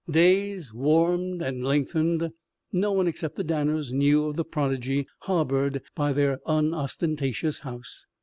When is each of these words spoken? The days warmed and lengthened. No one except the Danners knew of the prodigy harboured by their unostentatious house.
The 0.07 0.13
days 0.13 0.73
warmed 0.73 1.43
and 1.43 1.63
lengthened. 1.63 2.31
No 2.71 2.91
one 2.91 3.07
except 3.07 3.35
the 3.35 3.43
Danners 3.43 3.91
knew 3.93 4.25
of 4.25 4.35
the 4.35 4.43
prodigy 4.43 5.05
harboured 5.19 5.83
by 5.93 6.11
their 6.11 6.39
unostentatious 6.47 7.59
house. 7.59 8.07